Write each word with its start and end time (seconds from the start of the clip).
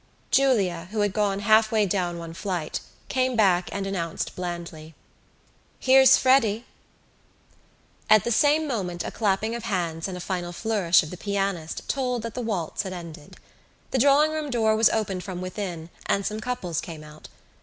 Julia, 0.31 0.87
who 0.89 1.01
had 1.01 1.13
gone 1.13 1.41
half 1.41 1.71
way 1.71 1.85
down 1.85 2.17
one 2.17 2.33
flight, 2.33 2.79
came 3.07 3.35
back 3.35 3.69
and 3.71 3.85
announced 3.85 4.35
blandly: 4.35 4.95
"Here's 5.79 6.17
Freddy." 6.17 6.65
At 8.09 8.23
the 8.23 8.31
same 8.31 8.67
moment 8.67 9.03
a 9.03 9.11
clapping 9.11 9.53
of 9.53 9.65
hands 9.65 10.07
and 10.07 10.17
a 10.17 10.19
final 10.19 10.53
flourish 10.53 11.03
of 11.03 11.11
the 11.11 11.17
pianist 11.17 11.87
told 11.87 12.23
that 12.23 12.33
the 12.33 12.41
waltz 12.41 12.81
had 12.81 12.93
ended. 12.93 13.37
The 13.91 13.99
drawing 13.99 14.31
room 14.31 14.49
door 14.49 14.75
was 14.75 14.89
opened 14.89 15.23
from 15.23 15.39
within 15.39 15.91
and 16.07 16.25
some 16.25 16.39
couples 16.39 16.81
came 16.81 17.03
out. 17.03 17.27